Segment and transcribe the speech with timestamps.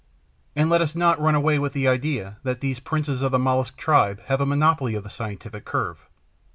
[0.55, 3.77] And let us not run away with the idea that these princes of the Mollusc
[3.77, 6.07] tribe have a monopoly of the scientific curve.